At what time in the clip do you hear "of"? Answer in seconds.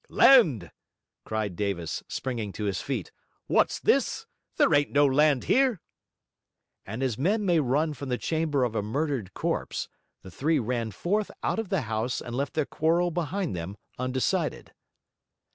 8.63-8.73, 11.59-11.69